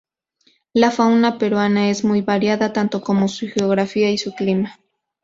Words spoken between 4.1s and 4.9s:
su clima.